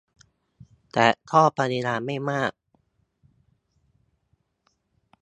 [0.91, 2.51] แต่ก็ปริมาณไม่มาก